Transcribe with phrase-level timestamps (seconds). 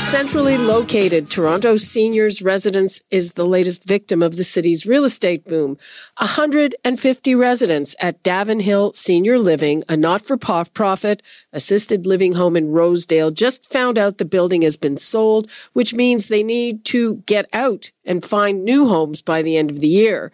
[0.00, 5.44] A centrally located Toronto seniors residence is the latest victim of the city's real estate
[5.44, 5.76] boom.
[6.16, 11.22] 150 residents at Davenhill Senior Living, a not-for-profit
[11.52, 16.28] assisted living home in Rosedale, just found out the building has been sold, which means
[16.28, 20.32] they need to get out and find new homes by the end of the year.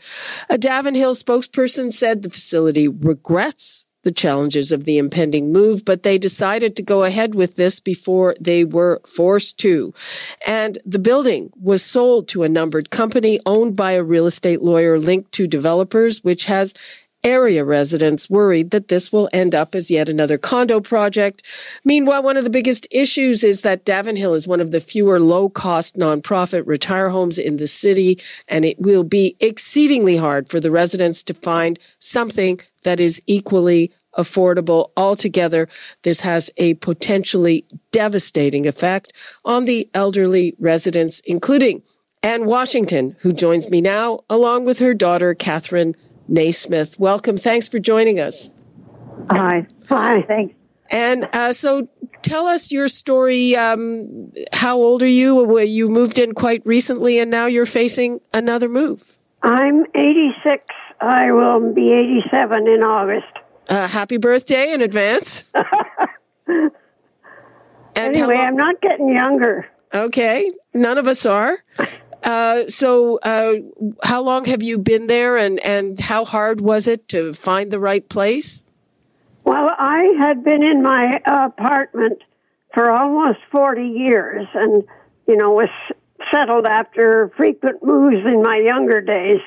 [0.49, 6.17] A Davenhill spokesperson said the facility regrets the challenges of the impending move, but they
[6.17, 9.93] decided to go ahead with this before they were forced to.
[10.47, 15.01] And the building was sold to a numbered company owned by a real estate lawyer
[15.01, 16.73] linked to developers, which has
[17.27, 21.43] area residents worried that this will end up as yet another condo project.
[21.85, 25.49] Meanwhile, one of the biggest issues is that Davenhill is one of the fewer low
[25.49, 30.71] cost nonprofit retire homes in the city, and it will be exceedingly hard for the
[30.71, 35.69] residents to find something that is equally affordable altogether.
[36.03, 39.13] This has a potentially devastating effect
[39.45, 41.83] on the elderly residents, including
[42.23, 45.95] Anne Washington, who joins me now, along with her daughter, Catherine
[46.31, 46.99] Nasmith.
[46.99, 47.37] Welcome.
[47.37, 48.51] Thanks for joining us.
[49.31, 49.67] Hi.
[49.89, 50.23] Hi.
[50.23, 50.55] Thanks.
[50.91, 51.89] And uh, so
[52.23, 53.57] tell us your story.
[53.57, 55.59] Um, how old are you?
[55.61, 59.19] You moved in quite recently and now you're facing another move.
[59.43, 60.65] I'm 86.
[61.01, 63.27] I will be 87 in August.
[63.69, 65.53] Uh, happy birthday in advance.
[66.47, 66.71] and
[67.97, 69.67] anyway, I'm not getting younger.
[69.93, 70.51] Okay.
[70.73, 71.59] None of us are.
[72.27, 73.55] Uh, so, uh,
[74.03, 77.79] how long have you been there, and, and how hard was it to find the
[77.79, 78.65] right place?
[79.45, 82.21] Well, I had been in my apartment
[82.75, 84.83] for almost 40 years and,
[85.29, 85.69] you know, was
[86.35, 89.41] settled after frequent moves in my younger days.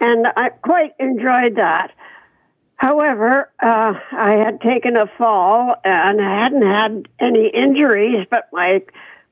[0.00, 1.92] And I quite enjoyed that.
[2.74, 8.82] However, uh, I had taken a fall and I hadn't had any injuries, but my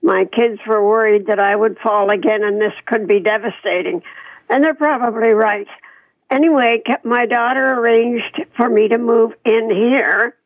[0.06, 4.03] my kids were worried that I would fall again and this could be devastating.
[4.49, 5.67] And they're probably right.
[6.31, 10.37] Anyway, my daughter arranged for me to move in here,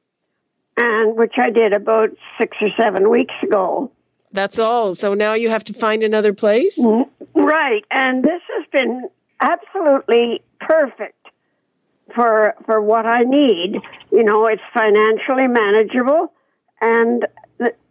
[0.79, 3.91] and which I did about six or seven weeks ago.
[4.33, 4.93] That's all.
[4.93, 6.79] So now you have to find another place?
[6.79, 7.85] Mm, right.
[7.91, 9.09] And this has been
[9.41, 11.27] absolutely perfect
[12.15, 13.77] for for what I need.
[14.11, 16.33] You know, it's financially manageable,
[16.81, 17.27] and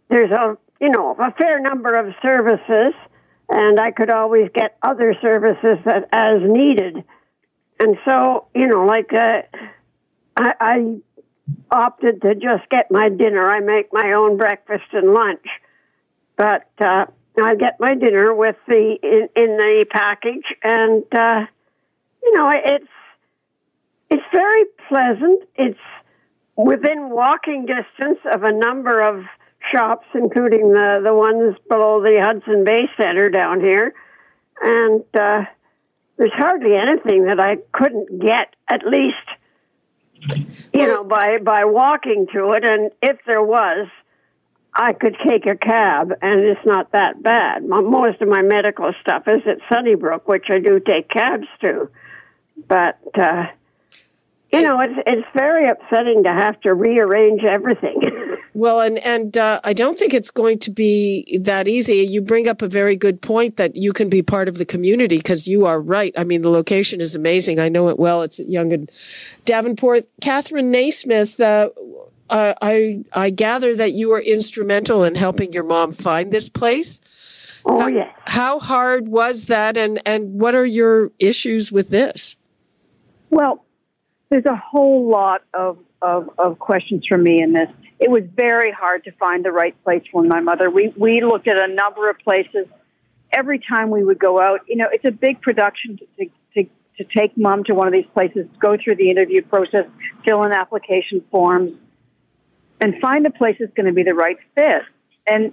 [0.08, 2.94] there's a you know a fair number of services,
[3.48, 7.04] and I could always get other services that as needed.
[7.80, 9.42] And so, you know, like uh,
[10.36, 10.96] I, I
[11.70, 13.48] opted to just get my dinner.
[13.48, 15.46] I make my own breakfast and lunch,
[16.36, 17.06] but uh,
[17.42, 21.46] I get my dinner with the in, in the package, and uh,
[22.22, 22.86] you know, it's
[24.10, 25.42] it's very pleasant.
[25.56, 25.78] It's
[26.56, 29.24] within walking distance of a number of
[29.72, 33.94] shops, including the, the ones below the Hudson Bay Center down here.
[34.62, 35.44] And uh,
[36.16, 39.16] there's hardly anything that I couldn't get, at least,
[40.72, 42.64] you know, by, by walking to it.
[42.64, 43.88] And if there was,
[44.74, 47.64] I could take a cab, and it's not that bad.
[47.64, 51.90] Most of my medical stuff is at Sunnybrook, which I do take cabs to.
[52.68, 53.46] But uh,
[54.52, 58.02] you know, it's it's very upsetting to have to rearrange everything.
[58.54, 61.94] well, and and uh, I don't think it's going to be that easy.
[61.96, 65.18] You bring up a very good point that you can be part of the community
[65.18, 66.12] because you are right.
[66.16, 67.58] I mean, the location is amazing.
[67.58, 68.22] I know it well.
[68.22, 68.90] It's at Yonge and
[69.44, 70.04] Davenport.
[70.20, 71.40] Catherine Nasmith.
[71.40, 71.70] Uh,
[72.28, 77.00] uh, I I gather that you were instrumental in helping your mom find this place.
[77.64, 78.14] Oh yes.
[78.26, 82.36] How hard was that, and and what are your issues with this?
[83.30, 83.64] Well,
[84.28, 87.68] there's a whole lot of, of, of questions for me in this.
[88.00, 90.70] It was very hard to find the right place for my mother.
[90.70, 92.66] We, we looked at a number of places.
[93.30, 96.64] Every time we would go out, you know, it's a big production to, to,
[96.96, 99.86] to take mom to one of these places, go through the interview process,
[100.24, 101.72] fill in application forms,
[102.80, 104.82] and find a place that's going to be the right fit.
[105.26, 105.52] And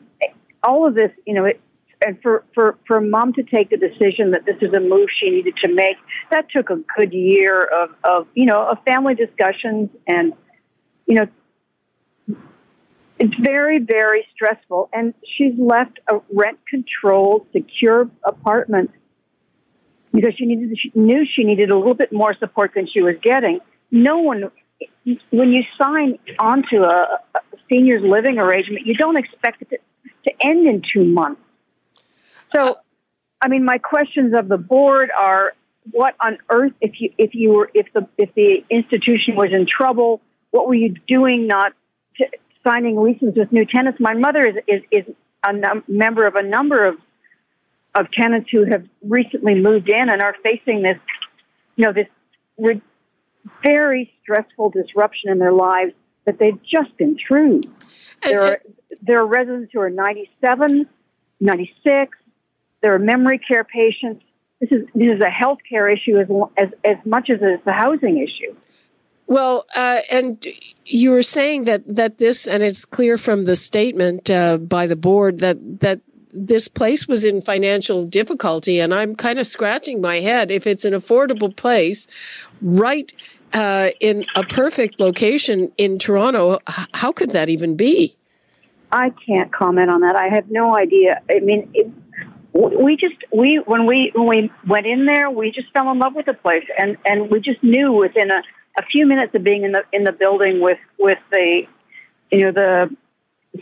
[0.64, 1.60] all of this, you know, it,
[2.06, 5.30] and for, for, for mom to take the decision that this is a move she
[5.30, 5.98] needed to make,
[6.32, 10.34] that took a good year of, of you know, of family discussions and,
[11.06, 11.28] you know,
[13.20, 14.90] it's very, very stressful.
[14.94, 18.92] And she's left a rent controlled, secure apartment
[20.14, 23.16] because she needed, she knew she needed a little bit more support than she was
[23.22, 23.60] getting.
[23.92, 24.52] No one,
[25.30, 29.78] when you sign onto a, a seniors living arrangement, you don't expect it to,
[30.28, 31.42] to end in two months.
[32.56, 32.78] So,
[33.42, 35.54] I mean, my questions of the board are:
[35.92, 39.68] What on earth, if you if you were if the if the institution was in
[39.70, 40.22] trouble,
[40.52, 41.48] what were you doing?
[41.48, 41.74] Not
[42.68, 44.00] signing leases with new tenants.
[44.00, 45.16] My mother is is, is
[45.46, 46.96] a num- member of a number of
[47.96, 50.98] of tenants who have recently moved in and are facing this,
[51.76, 52.08] you know, this
[52.58, 52.82] re-
[53.64, 55.94] very stressful disruption in their lives
[56.26, 57.62] that they've just been through.
[58.24, 58.60] There are
[59.02, 60.88] there are residents who are 97,
[61.40, 62.18] 96.
[62.82, 64.24] There are memory care patients.
[64.60, 66.28] This is this is a health care issue as
[66.58, 68.56] as as much as it's a housing issue.
[69.28, 70.46] Well, uh, and
[70.86, 74.96] you were saying that that this, and it's clear from the statement uh, by the
[74.96, 76.00] board that that
[76.34, 80.50] this place was in financial difficulty, and I'm kind of scratching my head.
[80.50, 82.08] If it's an affordable place,
[82.62, 83.14] right
[83.54, 86.60] uh, in a perfect location in Toronto,
[86.94, 88.16] how could that even be?
[88.92, 90.16] I can't comment on that.
[90.16, 91.22] I have no idea.
[91.30, 91.92] I mean, it,
[92.54, 96.16] we just we when we when we went in there, we just fell in love
[96.16, 98.42] with the place, and and we just knew within a
[98.78, 101.64] a few minutes of being in the in the building with with the
[102.32, 102.96] you know the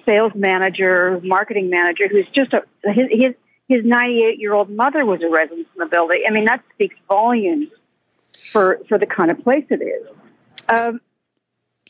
[0.06, 3.34] sales manager, marketing manager, who's just a his his
[3.68, 6.24] his 98 year old mother was a resident in the building.
[6.28, 7.70] I mean, that speaks volumes
[8.52, 10.08] for for the kind of place it is.
[10.68, 11.02] Um,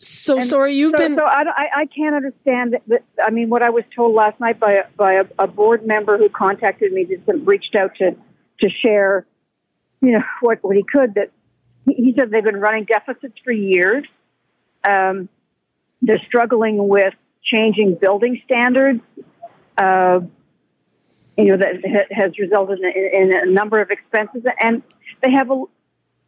[0.01, 1.15] so sorry, you've so, been.
[1.15, 4.39] So I, I, I can't understand that, that, I mean, what I was told last
[4.39, 8.11] night by a, by a, a board member who contacted me, just reached out to
[8.61, 9.25] to share,
[10.01, 11.15] you know, what what he could.
[11.15, 11.31] That
[11.85, 14.05] he said they've been running deficits for years.
[14.87, 15.29] Um,
[16.01, 19.01] they're struggling with changing building standards.
[19.77, 20.21] Uh,
[21.37, 24.81] you know that has resulted in, in, a number of expenses, and
[25.21, 25.63] they have a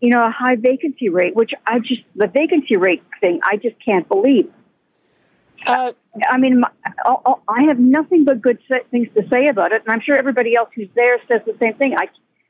[0.02, 3.76] you know a high vacancy rate, which I just the vacancy rate thing I just
[3.84, 4.52] can't believe.
[5.66, 5.94] Uh,
[6.30, 6.70] I mean, my,
[7.48, 8.60] I have nothing but good
[8.92, 11.76] things to say about it, and I'm sure everybody else who's there says the same
[11.76, 11.96] thing.
[11.98, 12.10] I,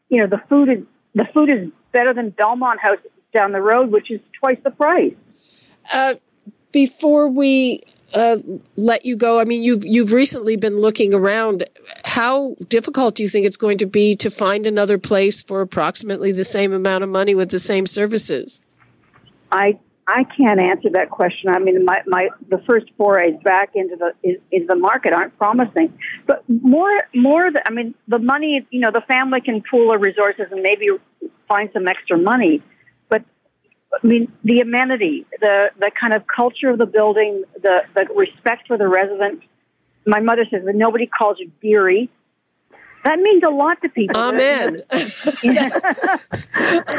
[0.10, 0.84] you know, the food is
[1.14, 3.00] the food is better than Belmont House
[3.34, 5.14] down the road, which is twice the price.
[5.92, 6.16] Uh,
[6.72, 7.82] before we
[8.14, 8.38] uh,
[8.76, 11.64] let you go, I mean, you've you've recently been looking around.
[12.06, 16.32] How difficult do you think it's going to be to find another place for approximately
[16.32, 18.62] the same amount of money with the same services?
[19.52, 21.50] I I can't answer that question.
[21.50, 25.98] I mean, my, my the first forays back into the into the market aren't promising,
[26.26, 27.52] but more more.
[27.52, 28.66] The, I mean, the money.
[28.72, 30.90] You know, the family can pool their resources and maybe
[31.48, 32.62] find some extra money.
[33.10, 33.24] But
[33.94, 38.68] I mean, the amenity, the the kind of culture of the building, the the respect
[38.68, 39.46] for the residents.
[40.06, 42.10] My mother says that nobody calls you dearie.
[43.04, 44.20] That means a lot to people.
[44.20, 44.82] Amen.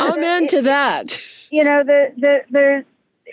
[0.00, 1.20] Amen to that.
[1.50, 2.84] You know, the the there's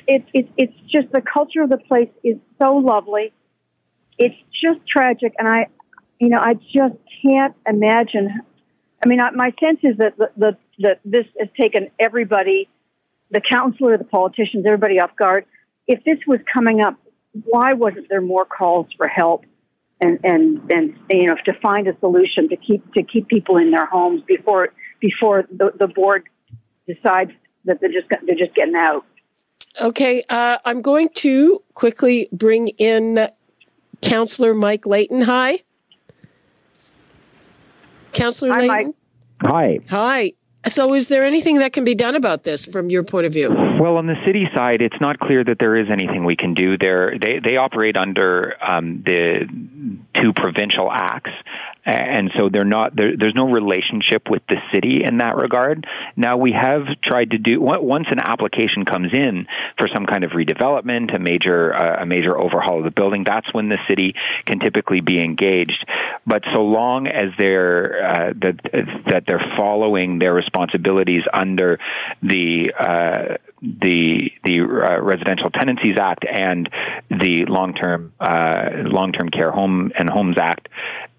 [0.07, 3.33] it, it, it's just the culture of the place is so lovely.
[4.17, 5.67] It's just tragic, and I,
[6.19, 8.29] you know, I just can't imagine.
[9.03, 12.69] I mean, I, my sense is that the, the that this has taken everybody,
[13.31, 15.45] the councillor, the politicians, everybody off guard.
[15.88, 16.95] If this was coming up,
[17.44, 19.45] why wasn't there more calls for help?
[20.01, 23.72] And, and and you know to find a solution to keep to keep people in
[23.72, 26.24] their homes before before the, the board
[26.86, 27.32] decides
[27.63, 29.05] that they're just they're just getting out.
[29.82, 33.29] Okay, uh, I'm going to quickly bring in
[34.01, 35.22] Councillor Mike Layton.
[35.22, 35.60] Hi.
[38.13, 38.94] Councillor Hi, Layton.
[39.41, 39.51] Mike.
[39.51, 39.79] Hi.
[39.89, 40.34] Hi.
[40.67, 43.64] So, is there anything that can be done about this from your point of view?
[43.77, 46.77] Well, on the city side, it's not clear that there is anything we can do.
[46.77, 49.48] There, they they operate under um, the
[50.13, 51.32] two provincial acts,
[51.84, 55.86] and so they're not there, there's no relationship with the city in that regard.
[56.15, 59.46] Now we have tried to do once an application comes in
[59.77, 63.25] for some kind of redevelopment, a major uh, a major overhaul of the building.
[63.25, 64.15] That's when the city
[64.46, 65.86] can typically be engaged.
[66.25, 68.60] But so long as they're uh, that
[69.12, 71.77] that they're following their responsibilities under
[72.24, 76.69] the uh, the the uh, Residential Tenancies Act and
[77.10, 80.69] the long term uh, long term care home and homes act,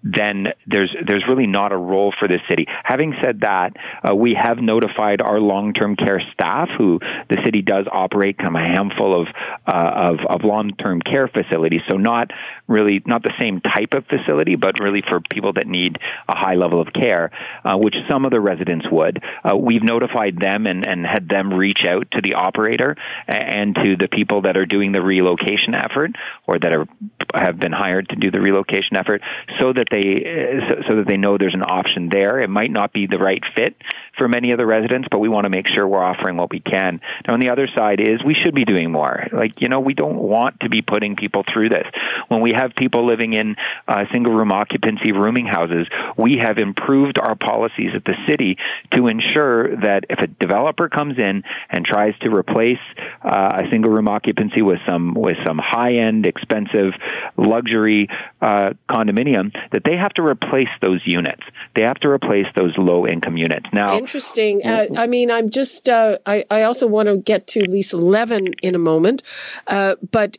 [0.03, 2.65] then there's there's really not a role for the city.
[2.83, 3.75] Having said that,
[4.07, 6.99] uh, we have notified our long-term care staff, who
[7.29, 9.27] the city does operate kind of a handful of
[9.67, 11.81] uh, of, of long-term care facilities.
[11.89, 12.31] So not
[12.67, 16.55] really not the same type of facility, but really for people that need a high
[16.55, 17.31] level of care,
[17.65, 19.23] uh, which some of the residents would.
[19.43, 22.95] Uh, we've notified them and, and had them reach out to the operator
[23.27, 26.11] and to the people that are doing the relocation effort
[26.45, 26.85] or that are
[27.33, 29.21] have been hired to do the relocation effort,
[29.59, 32.39] so that they so, so that they know there's an option there.
[32.39, 33.75] It might not be the right fit
[34.17, 36.59] for many of the residents, but we want to make sure we're offering what we
[36.59, 36.99] can.
[37.27, 39.27] Now, on the other side is we should be doing more.
[39.31, 41.85] Like, you know, we don't want to be putting people through this.
[42.27, 43.55] When we have people living in
[43.87, 48.57] uh, single room occupancy rooming houses, we have improved our policies at the city
[48.93, 52.81] to ensure that if a developer comes in and tries to replace
[53.23, 56.93] uh, a single room occupancy with some with some high end, expensive
[57.37, 58.07] luxury
[58.41, 61.41] uh, condominium, that they have to replace those units.
[61.75, 63.65] They have to replace those low income units.
[63.73, 64.65] Now, interesting.
[64.65, 65.89] Uh, I mean, I'm just.
[65.89, 69.23] Uh, I I also want to get to Lisa Levin in a moment,
[69.67, 70.37] uh, but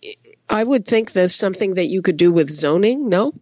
[0.49, 3.09] I would think there's something that you could do with zoning.
[3.09, 3.35] No.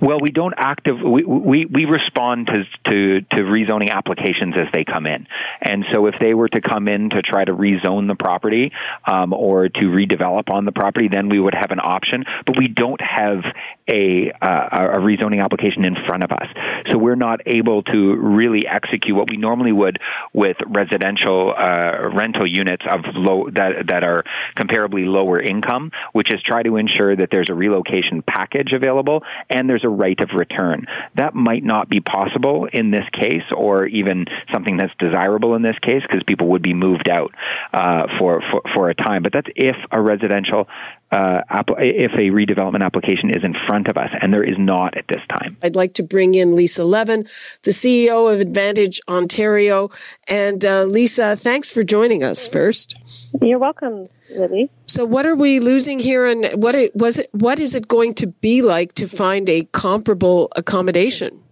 [0.00, 0.96] Well, we don't active.
[1.00, 5.26] We, we, we respond to, to, to rezoning applications as they come in.
[5.60, 8.72] And so if they were to come in to try to rezone the property
[9.10, 12.24] um, or to redevelop on the property, then we would have an option.
[12.46, 13.44] But we don't have
[13.88, 16.48] a, uh, a rezoning application in front of us.
[16.90, 19.98] So we're not able to really execute what we normally would
[20.32, 24.24] with residential uh, rental units of low that, that are
[24.56, 29.22] comparably lower income, which is try to ensure that there's a relocation package available
[29.54, 30.86] and there's a right of return.
[31.14, 35.78] That might not be possible in this case, or even something that's desirable in this
[35.80, 37.32] case, because people would be moved out
[37.72, 39.22] uh, for, for for a time.
[39.22, 40.68] But that's if a residential
[41.12, 41.42] uh,
[41.78, 45.22] if a redevelopment application is in front of us, and there is not at this
[45.30, 45.56] time.
[45.62, 47.26] I'd like to bring in Lisa Levin,
[47.62, 49.90] the CEO of AdvantAge Ontario.
[50.26, 52.96] And uh, Lisa, thanks for joining us first.
[53.42, 54.70] You're welcome, Libby.
[54.86, 57.28] So, what are we losing here, and what it, was it?
[57.32, 61.42] What is it going to be like to find a comparable accommodation?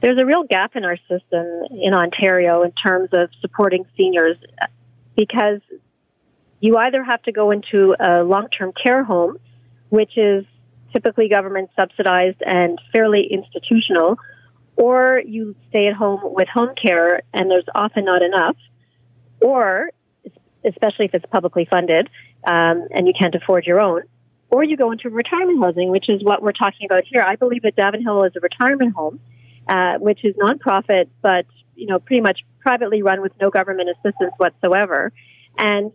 [0.00, 4.36] There's a real gap in our system in Ontario in terms of supporting seniors
[5.16, 5.60] because
[6.58, 9.36] you either have to go into a long-term care home,
[9.90, 10.44] which is
[10.92, 14.18] typically government subsidized and fairly institutional,
[14.74, 18.56] or you stay at home with home care and there's often not enough,
[19.40, 19.90] or
[20.64, 22.08] especially if it's publicly funded
[22.46, 24.02] um, and you can't afford your own,
[24.50, 27.22] or you go into retirement housing, which is what we're talking about here.
[27.22, 29.20] I believe that Davenhill is a retirement home,
[29.68, 34.32] uh, which is nonprofit, but you know pretty much privately run with no government assistance
[34.36, 35.12] whatsoever.
[35.58, 35.92] And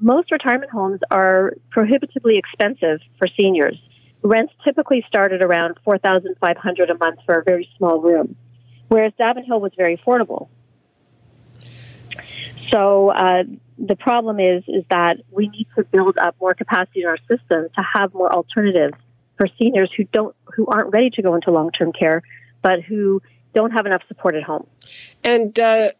[0.00, 3.78] most retirement homes are prohibitively expensive for seniors.
[4.22, 8.36] Rents typically start at around 4500 a month for a very small room,
[8.88, 10.48] whereas Davenhill was very affordable.
[12.70, 13.44] So uh,
[13.78, 17.68] the problem is is that we need to build up more capacity in our system
[17.76, 18.94] to have more alternatives
[19.36, 22.22] for seniors who don't who aren't ready to go into long term care,
[22.62, 23.22] but who
[23.54, 24.66] don't have enough support at home.
[25.24, 25.90] And uh,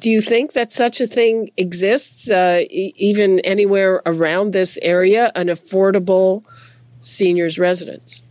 [0.00, 5.30] do you think that such a thing exists, uh, e- even anywhere around this area,
[5.34, 6.44] an affordable
[7.00, 8.22] seniors residence?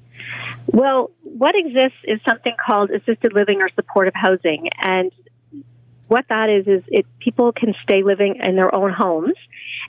[0.67, 5.11] Well, what exists is something called assisted living or supportive housing, and
[6.13, 9.33] what that is is it people can stay living in their own homes,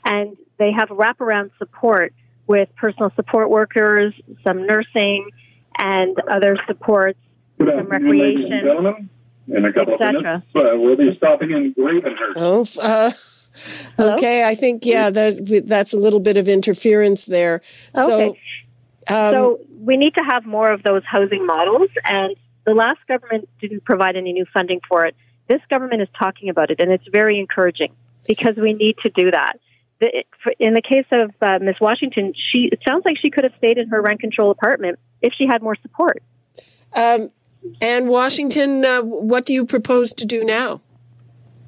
[0.07, 2.15] and they have wraparound support
[2.47, 5.29] with personal support workers, some nursing,
[5.77, 7.19] and other supports,
[7.59, 9.07] some recreation
[9.49, 10.47] in a couple of minutes.
[10.55, 12.37] Uh, we'll be stopping in Gravenhurst.
[12.37, 13.13] Oh, uh,
[13.99, 14.45] okay.
[14.45, 17.61] I think yeah, that's a little bit of interference there.
[17.99, 18.35] Okay.
[19.09, 23.01] So, um, so we need to have more of those housing models, and the last
[23.07, 25.15] government didn't provide any new funding for it.
[25.49, 27.95] This government is talking about it, and it's very encouraging
[28.27, 29.59] because we need to do that.
[30.59, 33.79] In the case of uh, Miss Washington, she it sounds like she could have stayed
[33.79, 36.23] in her rent control apartment if she had more support.
[36.93, 37.31] Um,
[37.81, 40.81] and Washington, uh, what do you propose to do now?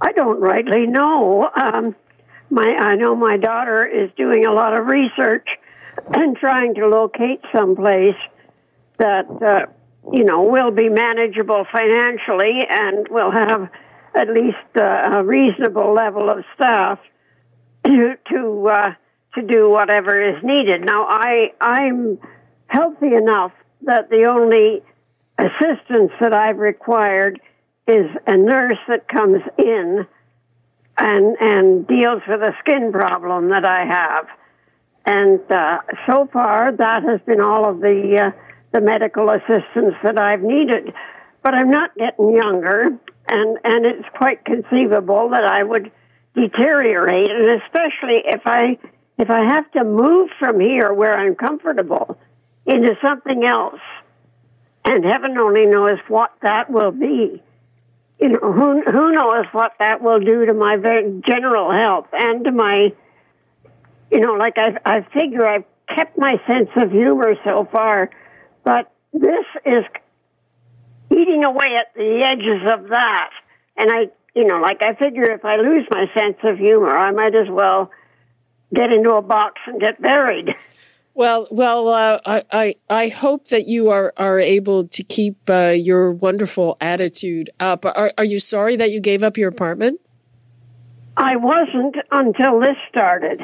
[0.00, 1.50] I don't rightly know.
[1.54, 1.94] Um,
[2.50, 5.46] my I know my daughter is doing a lot of research
[6.14, 8.16] and trying to locate someplace
[8.98, 9.66] that uh,
[10.12, 13.68] you know will be manageable financially and will have
[14.14, 16.98] at least uh, a reasonable level of staff
[17.84, 18.92] to to uh,
[19.34, 20.84] to do whatever is needed.
[20.84, 22.18] Now I I'm
[22.68, 24.82] healthy enough that the only
[25.38, 27.40] assistance that I've required
[27.86, 30.06] is a nurse that comes in
[30.98, 34.26] and and deals with a skin problem that I have.
[35.04, 40.18] And uh, so far, that has been all of the uh, the medical assistance that
[40.18, 40.92] I've needed.
[41.42, 45.92] But I'm not getting younger, and, and it's quite conceivable that I would
[46.34, 48.78] deteriorate, and especially if I
[49.18, 52.18] if I have to move from here where I'm comfortable
[52.66, 53.80] into something else,
[54.84, 57.42] and heaven only knows what that will be.
[58.20, 60.76] You know, who who knows what that will do to my
[61.26, 62.92] general health and to my,
[64.10, 68.10] you know, like I I figure I've kept my sense of humor so far,
[68.66, 69.84] but this is
[71.10, 73.30] eating away at the edges of that,
[73.78, 77.10] and I you know, like I figure if I lose my sense of humor, I
[77.12, 77.90] might as well
[78.74, 80.50] get into a box and get buried.
[81.14, 85.68] Well, well, uh, I, I, I hope that you are, are able to keep uh,
[85.68, 87.86] your wonderful attitude up.
[87.86, 89.98] Are, are you sorry that you gave up your apartment?
[91.16, 93.40] I wasn't until this started,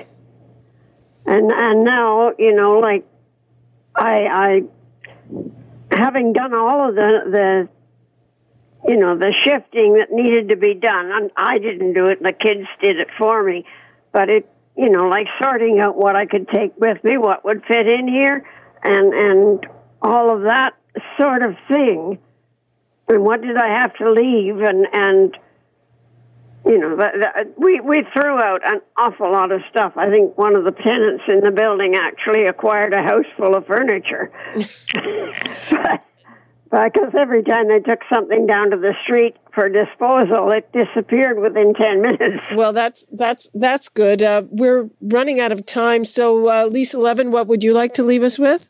[1.24, 3.06] and and now you know, like
[3.96, 4.62] I, I
[5.90, 7.68] having done all of the the
[8.86, 11.10] you know, the shifting that needed to be done.
[11.12, 13.64] And I didn't do it, the kids did it for me.
[14.12, 17.62] But it, you know, like sorting out what I could take with me, what would
[17.66, 18.44] fit in here,
[18.82, 19.66] and and
[20.00, 20.72] all of that
[21.20, 22.18] sort of thing.
[23.08, 24.56] And what did I have to leave?
[24.60, 25.36] And and
[26.64, 29.94] you know, the, the, we we threw out an awful lot of stuff.
[29.96, 33.66] I think one of the tenants in the building actually acquired a house full of
[33.66, 34.30] furniture.
[35.70, 36.02] but,
[36.70, 41.74] because every time they took something down to the street for disposal, it disappeared within
[41.74, 42.42] ten minutes.
[42.54, 44.22] Well, that's that's that's good.
[44.22, 48.04] Uh, we're running out of time, so uh, Lisa Levin, what would you like to
[48.04, 48.68] leave us with?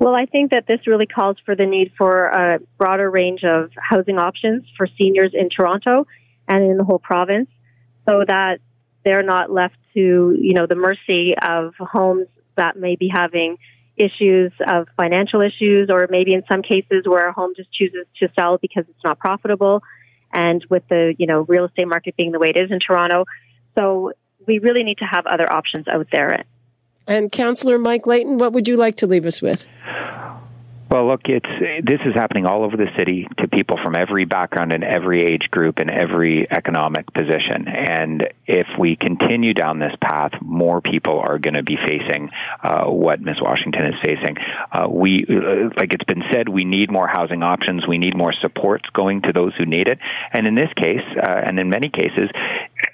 [0.00, 3.70] Well, I think that this really calls for the need for a broader range of
[3.76, 6.06] housing options for seniors in Toronto
[6.48, 7.50] and in the whole province,
[8.08, 8.58] so that
[9.04, 12.26] they're not left to you know the mercy of homes
[12.56, 13.58] that may be having
[13.96, 18.28] issues of financial issues, or maybe in some cases where a home just chooses to
[18.38, 19.82] sell because it's not profitable.
[20.32, 23.24] And with the, you know, real estate market being the way it is in Toronto.
[23.76, 24.12] So
[24.46, 26.44] we really need to have other options out there.
[27.06, 29.66] And Councillor Mike Layton, what would you like to leave us with?
[30.90, 34.72] Well, look, it's this is happening all over the city to people from every background
[34.72, 37.68] and every age group and every economic position.
[37.68, 42.30] And if we continue down this path, more people are going to be facing
[42.62, 44.36] uh, what Miss Washington is facing.
[44.72, 47.86] Uh, we, uh, like it's been said, we need more housing options.
[47.86, 49.98] We need more supports going to those who need it.
[50.32, 52.30] And in this case, uh, and in many cases,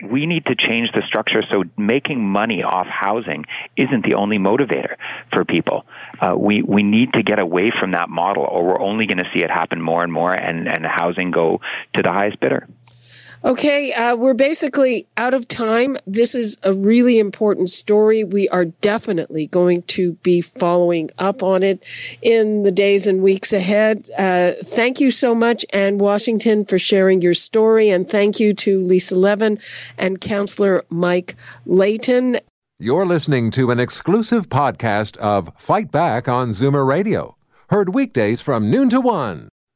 [0.03, 3.45] we need to change the structure so making money off housing
[3.77, 4.97] isn't the only motivator
[5.33, 5.87] for people.
[6.21, 9.31] Uh, we we need to get away from that model, or we're only going to
[9.35, 11.61] see it happen more and more, and and housing go
[11.95, 12.67] to the highest bidder.
[13.45, 15.99] Okay, uh, we're basically out of time.
[16.07, 18.25] This is a really important story.
[18.25, 21.87] We are definitely going to be following up on it
[22.23, 24.09] in the days and weeks ahead.
[24.17, 27.91] Uh, thank you so much, Anne Washington, for sharing your story.
[27.91, 29.59] And thank you to Lisa Levin
[29.99, 32.39] and Councillor Mike Layton.
[32.79, 37.37] You're listening to an exclusive podcast of Fight Back on Zoomer Radio,
[37.69, 39.51] heard weekdays from noon to one.